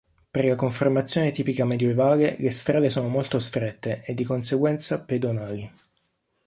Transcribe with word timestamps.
Per 0.31 0.43
la 0.45 0.55
conformazione 0.55 1.29
tipica 1.29 1.63
medioevale, 1.63 2.35
le 2.39 2.49
strade 2.49 2.89
sono 2.89 3.07
molto 3.07 3.37
strette 3.37 4.01
e 4.03 4.15
di 4.15 4.23
conseguenza 4.23 5.05
pedonali. 5.05 5.71